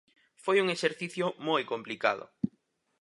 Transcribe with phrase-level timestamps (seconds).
[0.43, 2.25] Foi un exercicio moi complicado.